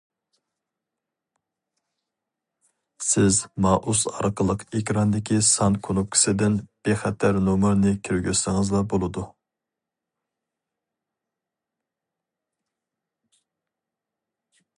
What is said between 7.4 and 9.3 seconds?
نومۇرنى كىرگۈزسىڭىزلا بولىدۇ.